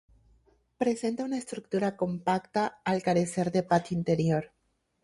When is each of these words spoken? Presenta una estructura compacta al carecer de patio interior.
Presenta 0.79 1.23
una 1.25 1.37
estructura 1.37 1.95
compacta 1.95 2.81
al 2.83 3.03
carecer 3.03 3.51
de 3.51 3.61
patio 3.61 3.95
interior. 3.95 4.51